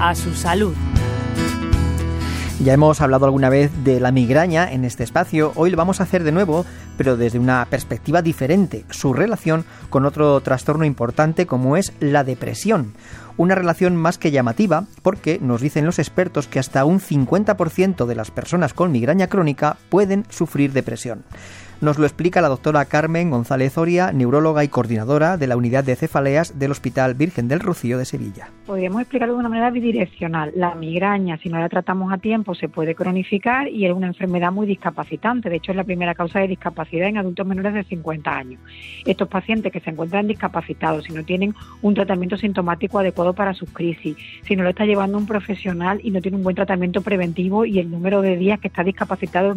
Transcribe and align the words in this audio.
a 0.00 0.14
su 0.14 0.34
salud. 0.34 0.74
Ya 2.60 2.72
hemos 2.72 3.00
hablado 3.00 3.26
alguna 3.26 3.50
vez 3.50 3.70
de 3.84 4.00
la 4.00 4.10
migraña 4.10 4.70
en 4.70 4.84
este 4.84 5.04
espacio, 5.04 5.52
hoy 5.54 5.70
lo 5.70 5.76
vamos 5.76 6.00
a 6.00 6.02
hacer 6.02 6.24
de 6.24 6.32
nuevo, 6.32 6.66
pero 6.96 7.16
desde 7.16 7.38
una 7.38 7.64
perspectiva 7.70 8.20
diferente, 8.20 8.84
su 8.90 9.12
relación 9.12 9.64
con 9.90 10.04
otro 10.04 10.40
trastorno 10.40 10.84
importante 10.84 11.46
como 11.46 11.76
es 11.76 11.92
la 12.00 12.24
depresión. 12.24 12.94
Una 13.36 13.54
relación 13.54 13.94
más 13.94 14.18
que 14.18 14.32
llamativa 14.32 14.86
porque 15.02 15.38
nos 15.40 15.60
dicen 15.60 15.86
los 15.86 16.00
expertos 16.00 16.48
que 16.48 16.58
hasta 16.58 16.84
un 16.84 16.98
50% 16.98 18.06
de 18.06 18.14
las 18.16 18.32
personas 18.32 18.74
con 18.74 18.90
migraña 18.90 19.28
crónica 19.28 19.76
pueden 19.88 20.24
sufrir 20.28 20.72
depresión. 20.72 21.24
Nos 21.80 21.96
lo 21.96 22.06
explica 22.06 22.40
la 22.40 22.48
doctora 22.48 22.84
Carmen 22.86 23.30
González 23.30 23.78
Oria, 23.78 24.10
neuróloga 24.10 24.64
y 24.64 24.68
coordinadora 24.68 25.36
de 25.36 25.46
la 25.46 25.56
unidad 25.56 25.84
de 25.84 25.94
cefaleas 25.94 26.58
del 26.58 26.72
Hospital 26.72 27.14
Virgen 27.14 27.46
del 27.46 27.60
Rocío 27.60 27.98
de 27.98 28.04
Sevilla. 28.04 28.50
Podríamos 28.66 29.00
explicarlo 29.00 29.34
de 29.34 29.40
una 29.40 29.48
manera 29.48 29.70
bidireccional. 29.70 30.50
La 30.56 30.74
migraña, 30.74 31.38
si 31.38 31.48
no 31.48 31.60
la 31.60 31.68
tratamos 31.68 32.12
a 32.12 32.18
tiempo, 32.18 32.56
se 32.56 32.68
puede 32.68 32.96
cronificar 32.96 33.68
y 33.68 33.86
es 33.86 33.92
una 33.92 34.08
enfermedad 34.08 34.50
muy 34.50 34.66
discapacitante. 34.66 35.48
De 35.48 35.56
hecho, 35.56 35.70
es 35.70 35.76
la 35.76 35.84
primera 35.84 36.16
causa 36.16 36.40
de 36.40 36.48
discapacidad 36.48 37.06
en 37.06 37.18
adultos 37.18 37.46
menores 37.46 37.72
de 37.72 37.84
50 37.84 38.28
años. 38.28 38.60
Estos 39.06 39.28
pacientes 39.28 39.70
que 39.70 39.78
se 39.78 39.90
encuentran 39.90 40.26
discapacitados, 40.26 41.04
si 41.04 41.12
no 41.12 41.22
tienen 41.22 41.54
un 41.80 41.94
tratamiento 41.94 42.36
sintomático 42.36 42.98
adecuado 42.98 43.34
para 43.34 43.54
sus 43.54 43.70
crisis, 43.70 44.16
si 44.42 44.56
no 44.56 44.64
lo 44.64 44.70
está 44.70 44.84
llevando 44.84 45.16
un 45.16 45.26
profesional 45.26 46.00
y 46.02 46.10
no 46.10 46.20
tiene 46.20 46.38
un 46.38 46.42
buen 46.42 46.56
tratamiento 46.56 47.02
preventivo 47.02 47.64
y 47.64 47.78
el 47.78 47.88
número 47.88 48.20
de 48.20 48.36
días 48.36 48.58
que 48.58 48.66
está 48.66 48.82
discapacitado 48.82 49.54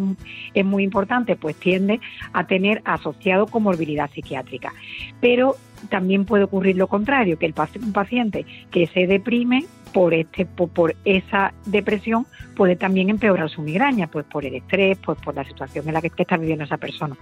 es 0.54 0.64
muy 0.64 0.84
importante, 0.84 1.34
pues 1.34 1.56
tiende 1.56 2.00
a 2.32 2.46
tener 2.46 2.82
asociado 2.84 3.46
comorbilidad 3.46 4.10
psiquiátrica. 4.10 4.72
Pero 5.20 5.56
también 5.88 6.24
puede 6.24 6.44
ocurrir 6.44 6.76
lo 6.76 6.86
contrario, 6.86 7.38
que 7.38 7.46
el 7.46 7.54
un 7.82 7.92
paciente 7.92 8.46
que 8.70 8.86
se 8.88 9.06
deprime 9.06 9.64
por 9.92 10.14
este 10.14 10.46
por, 10.46 10.96
esa 11.04 11.52
depresión 11.66 12.26
puede 12.56 12.76
también 12.76 13.10
empeorar 13.10 13.50
su 13.50 13.62
migraña, 13.62 14.06
pues 14.06 14.24
por 14.24 14.44
el 14.44 14.54
estrés, 14.54 14.98
pues 15.04 15.18
por 15.20 15.34
la 15.34 15.44
situación 15.44 15.86
en 15.86 15.94
la 15.94 16.00
que 16.00 16.10
está 16.16 16.36
viviendo 16.36 16.64
esa 16.64 16.78
persona. 16.78 17.16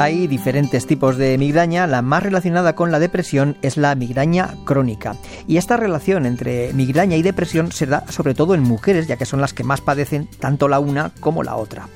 Hay 0.00 0.26
diferentes 0.26 0.88
tipos 0.88 1.16
de 1.16 1.38
migraña, 1.38 1.86
la 1.86 2.02
más 2.02 2.24
relacionada 2.24 2.74
con 2.74 2.90
la 2.90 2.98
depresión 2.98 3.56
es 3.62 3.76
la 3.76 3.94
migraña 3.94 4.54
crónica. 4.64 5.14
Y 5.46 5.56
esta 5.56 5.76
relación 5.76 6.26
entre 6.26 6.72
migraña 6.72 7.16
y 7.16 7.22
depresión 7.22 7.70
se 7.70 7.86
da 7.86 8.04
sobre 8.08 8.34
todo 8.34 8.56
en 8.56 8.62
mujeres, 8.62 9.06
ya 9.06 9.16
que 9.16 9.24
son 9.24 9.40
las 9.40 9.54
que 9.54 9.62
más 9.62 9.80
padecen 9.80 10.28
tanto 10.40 10.66
la 10.66 10.80
una 10.80 11.12
como 11.20 11.44
la 11.44 11.54
otra. 11.54 11.86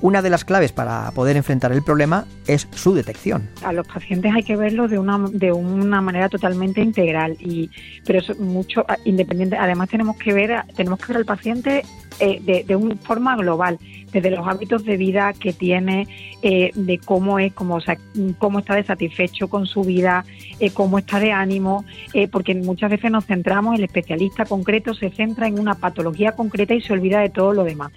Una 0.00 0.22
de 0.22 0.30
las 0.30 0.44
claves 0.44 0.70
para 0.70 1.10
poder 1.10 1.36
enfrentar 1.36 1.72
el 1.72 1.82
problema 1.82 2.24
es 2.46 2.68
su 2.70 2.94
detección. 2.94 3.48
A 3.64 3.72
los 3.72 3.86
pacientes 3.86 4.32
hay 4.32 4.44
que 4.44 4.54
verlo 4.54 4.86
de 4.86 4.98
una, 4.98 5.18
de 5.32 5.50
una 5.50 6.00
manera 6.00 6.28
totalmente 6.28 6.80
integral, 6.80 7.36
y, 7.40 7.68
pero 8.06 8.20
es 8.20 8.38
mucho 8.38 8.84
ah, 8.86 8.96
independiente. 9.04 9.56
Además 9.56 9.88
tenemos 9.88 10.16
que 10.16 10.32
ver, 10.32 10.62
tenemos 10.76 11.00
que 11.00 11.06
ver 11.08 11.16
al 11.16 11.24
paciente 11.24 11.84
eh, 12.20 12.40
de, 12.40 12.62
de 12.62 12.76
una 12.76 12.94
forma 12.96 13.36
global, 13.36 13.78
desde 14.12 14.30
los 14.30 14.46
hábitos 14.46 14.84
de 14.84 14.96
vida 14.96 15.32
que 15.32 15.52
tiene, 15.52 16.06
eh, 16.42 16.70
de 16.74 16.98
cómo 16.98 17.40
es, 17.40 17.52
cómo, 17.52 17.74
o 17.74 17.80
sea, 17.80 17.98
cómo 18.38 18.60
está 18.60 18.76
de 18.76 18.84
satisfecho 18.84 19.48
con 19.48 19.66
su 19.66 19.82
vida, 19.82 20.24
eh, 20.60 20.70
cómo 20.70 20.98
está 20.98 21.18
de 21.18 21.32
ánimo, 21.32 21.84
porque 22.30 22.54
muchas 22.54 22.90
veces 22.90 23.10
nos 23.10 23.26
centramos, 23.26 23.76
el 23.76 23.84
especialista 23.84 24.44
concreto 24.44 24.94
se 24.94 25.10
centra 25.10 25.48
en 25.48 25.58
una 25.58 25.74
patología 25.74 26.32
concreta 26.32 26.74
y 26.74 26.80
se 26.80 26.92
olvida 26.92 27.18
de 27.20 27.30
todo 27.30 27.52
lo 27.52 27.64
demás. 27.64 27.90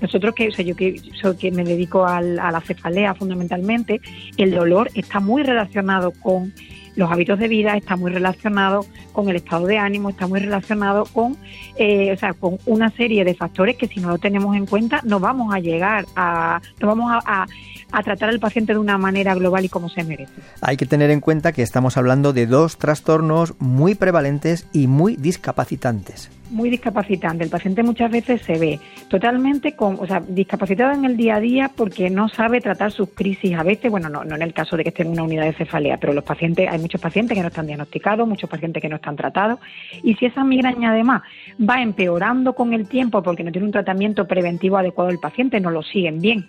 Nosotros, 0.00 0.34
que, 0.34 0.48
o 0.48 0.52
sea, 0.52 0.64
yo 0.64 0.76
que, 0.76 1.00
soy, 1.20 1.36
que 1.36 1.50
me 1.50 1.64
dedico 1.64 2.06
a 2.06 2.20
la 2.20 2.60
cefalea 2.60 3.14
fundamentalmente, 3.14 4.00
el 4.36 4.52
dolor 4.52 4.90
está 4.94 5.20
muy 5.20 5.42
relacionado 5.42 6.12
con 6.12 6.52
los 6.98 7.10
hábitos 7.10 7.38
de 7.38 7.46
vida, 7.46 7.76
está 7.76 7.96
muy 7.96 8.10
relacionado 8.10 8.84
con 9.12 9.28
el 9.28 9.36
estado 9.36 9.66
de 9.66 9.78
ánimo, 9.78 10.10
está 10.10 10.26
muy 10.26 10.40
relacionado 10.40 11.04
con, 11.04 11.36
eh, 11.76 12.12
o 12.12 12.18
sea, 12.18 12.34
con 12.34 12.58
una 12.66 12.90
serie 12.90 13.24
de 13.24 13.34
factores 13.34 13.76
que 13.76 13.86
si 13.86 14.00
no 14.00 14.08
lo 14.08 14.18
tenemos 14.18 14.56
en 14.56 14.66
cuenta 14.66 15.00
no 15.04 15.20
vamos 15.20 15.54
a 15.54 15.60
llegar 15.60 16.06
a, 16.16 16.60
no 16.80 16.88
vamos 16.88 17.12
a, 17.24 17.46
a 17.92 18.02
tratar 18.02 18.30
al 18.30 18.40
paciente 18.40 18.72
de 18.72 18.80
una 18.80 18.98
manera 18.98 19.34
global 19.34 19.64
y 19.64 19.68
como 19.68 19.88
se 19.88 20.02
merece. 20.02 20.32
Hay 20.60 20.76
que 20.76 20.86
tener 20.86 21.10
en 21.10 21.20
cuenta 21.20 21.52
que 21.52 21.62
estamos 21.62 21.96
hablando 21.96 22.32
de 22.32 22.46
dos 22.46 22.78
trastornos 22.78 23.54
muy 23.60 23.94
prevalentes 23.94 24.66
y 24.72 24.88
muy 24.88 25.14
discapacitantes 25.14 26.30
muy 26.50 26.70
discapacitante. 26.70 27.44
El 27.44 27.50
paciente 27.50 27.82
muchas 27.82 28.10
veces 28.10 28.42
se 28.42 28.58
ve 28.58 28.80
totalmente 29.08 29.74
con, 29.74 29.96
o 30.00 30.06
sea, 30.06 30.20
discapacitado 30.20 30.92
en 30.92 31.04
el 31.04 31.16
día 31.16 31.36
a 31.36 31.40
día 31.40 31.70
porque 31.74 32.10
no 32.10 32.28
sabe 32.28 32.60
tratar 32.60 32.92
sus 32.92 33.10
crisis. 33.10 33.54
A 33.56 33.62
veces, 33.62 33.90
bueno, 33.90 34.08
no, 34.08 34.24
no 34.24 34.36
en 34.36 34.42
el 34.42 34.52
caso 34.52 34.76
de 34.76 34.82
que 34.82 34.90
esté 34.90 35.02
en 35.02 35.10
una 35.10 35.22
unidad 35.22 35.44
de 35.44 35.52
cefalea, 35.52 35.98
pero 35.98 36.12
los 36.12 36.24
pacientes, 36.24 36.68
hay 36.70 36.78
muchos 36.78 37.00
pacientes 37.00 37.36
que 37.36 37.42
no 37.42 37.48
están 37.48 37.66
diagnosticados, 37.66 38.28
muchos 38.28 38.48
pacientes 38.48 38.80
que 38.80 38.88
no 38.88 38.96
están 38.96 39.16
tratados. 39.16 39.60
Y 40.02 40.14
si 40.14 40.26
esa 40.26 40.44
migraña 40.44 40.90
además 40.90 41.22
va 41.58 41.82
empeorando 41.82 42.54
con 42.54 42.72
el 42.72 42.88
tiempo 42.88 43.22
porque 43.22 43.44
no 43.44 43.52
tiene 43.52 43.66
un 43.66 43.72
tratamiento 43.72 44.26
preventivo 44.26 44.78
adecuado 44.78 45.10
el 45.10 45.18
paciente, 45.18 45.60
no 45.60 45.70
lo 45.70 45.82
siguen 45.82 46.20
bien 46.20 46.46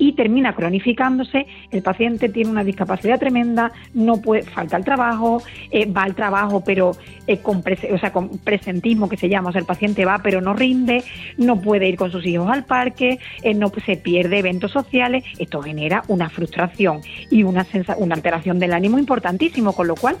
y 0.00 0.14
termina 0.14 0.54
cronificándose, 0.54 1.46
el 1.70 1.82
paciente 1.82 2.30
tiene 2.30 2.50
una 2.50 2.64
discapacidad 2.64 3.18
tremenda, 3.18 3.70
no 3.92 4.20
puede, 4.20 4.42
falta 4.44 4.78
el 4.78 4.84
trabajo, 4.84 5.42
eh, 5.70 5.86
va 5.86 6.04
al 6.04 6.14
trabajo 6.14 6.62
pero 6.64 6.92
eh, 7.26 7.38
con, 7.38 7.58
o 7.58 7.98
sea, 7.98 8.12
con 8.12 8.38
presentismo 8.38 9.08
que 9.08 9.16
se 9.16 9.28
llama, 9.28 9.50
o 9.50 9.52
sea, 9.52 9.60
el 9.60 9.66
paciente 9.66 10.04
va 10.04 10.20
pero 10.22 10.40
no 10.40 10.54
rinde, 10.54 11.04
no 11.36 11.60
puede 11.60 11.88
ir 11.88 11.96
con 11.96 12.10
sus 12.10 12.24
hijos 12.26 12.50
al 12.50 12.64
parque, 12.64 13.18
eh, 13.42 13.54
no 13.54 13.72
se 13.84 13.96
pierde 13.96 14.38
eventos 14.38 14.72
sociales, 14.72 15.24
esto 15.38 15.62
genera 15.62 16.02
una 16.08 16.28
frustración 16.28 17.00
y 17.30 17.42
una, 17.42 17.66
una 17.98 18.14
alteración 18.14 18.58
del 18.58 18.72
ánimo 18.72 18.98
importantísimo, 18.98 19.72
con 19.72 19.86
lo 19.86 19.94
cual 19.94 20.16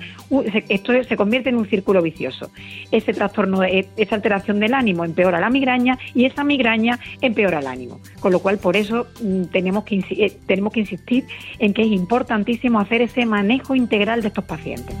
esto 0.68 0.92
se 1.02 1.16
convierte 1.16 1.50
en 1.50 1.56
un 1.56 1.66
círculo 1.66 2.02
vicioso. 2.02 2.50
Ese 2.90 3.12
trastorno, 3.12 3.62
esa 3.62 4.14
alteración 4.14 4.60
del 4.60 4.74
ánimo 4.74 5.04
empeora 5.04 5.40
la 5.40 5.50
migraña 5.50 5.98
y 6.14 6.24
esa 6.24 6.44
migraña 6.44 6.98
empeora 7.20 7.60
el 7.60 7.66
ánimo, 7.66 8.00
con 8.20 8.32
lo 8.32 8.40
cual 8.40 8.58
por 8.58 8.76
eso 8.76 9.06
mm, 9.22 9.44
tenemos 9.44 9.84
que, 9.84 10.04
eh, 10.10 10.36
tenemos 10.46 10.72
que 10.72 10.80
insistir 10.80 11.24
en 11.58 11.74
que 11.74 11.82
es 11.82 11.88
importantísimo 11.88 12.80
hacer 12.80 13.02
ese 13.02 13.26
manejo 13.26 13.74
integral 13.74 14.22
de 14.22 14.28
estos 14.28 14.44
pacientes. 14.44 14.96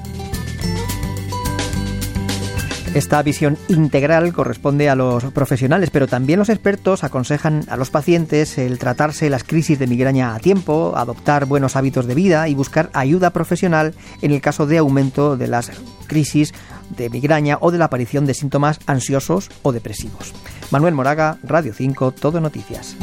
Esta 2.92 3.22
visión 3.22 3.56
integral 3.68 4.32
corresponde 4.32 4.90
a 4.90 4.96
los 4.96 5.22
profesionales, 5.26 5.90
pero 5.90 6.08
también 6.08 6.40
los 6.40 6.48
expertos 6.48 7.04
aconsejan 7.04 7.64
a 7.68 7.76
los 7.76 7.88
pacientes 7.88 8.58
el 8.58 8.80
tratarse 8.80 9.30
las 9.30 9.44
crisis 9.44 9.78
de 9.78 9.86
migraña 9.86 10.34
a 10.34 10.40
tiempo, 10.40 10.94
adoptar 10.96 11.46
buenos 11.46 11.76
hábitos 11.76 12.06
de 12.06 12.16
vida 12.16 12.48
y 12.48 12.54
buscar 12.54 12.90
ayuda 12.92 13.30
profesional 13.30 13.94
en 14.22 14.32
el 14.32 14.40
caso 14.40 14.66
de 14.66 14.78
aumento 14.78 15.36
de 15.36 15.46
las 15.46 15.70
crisis 16.08 16.52
de 16.96 17.10
migraña 17.10 17.58
o 17.60 17.70
de 17.70 17.78
la 17.78 17.84
aparición 17.84 18.26
de 18.26 18.34
síntomas 18.34 18.80
ansiosos 18.86 19.50
o 19.62 19.70
depresivos. 19.70 20.32
Manuel 20.72 20.94
Moraga, 20.94 21.38
Radio 21.44 21.72
5, 21.72 22.10
Todo 22.10 22.40
Noticias. 22.40 22.96